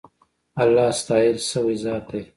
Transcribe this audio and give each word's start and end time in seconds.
اللهﷻ 0.63 0.97
ستایل 1.01 1.35
سوی 1.51 1.75
ذات 1.83 2.05
دی. 2.11 2.21